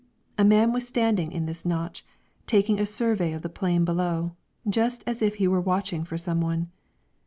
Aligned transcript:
A 0.35 0.43
man 0.43 0.73
was 0.73 0.87
standing 0.87 1.31
in 1.31 1.45
this 1.45 1.63
notch, 1.63 2.03
taking 2.47 2.79
a 2.79 2.87
survey 2.87 3.33
of 3.33 3.43
the 3.43 3.49
plain 3.49 3.85
below, 3.85 4.31
just 4.67 5.03
as 5.05 5.21
if 5.21 5.35
he 5.35 5.47
were 5.47 5.61
watching 5.61 6.05
for 6.05 6.17
some 6.17 6.41
one. 6.41 6.71